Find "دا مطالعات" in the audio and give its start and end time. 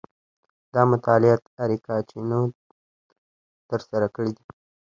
0.73-1.43